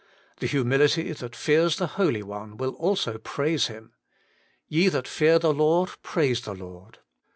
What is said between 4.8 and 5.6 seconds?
that fear the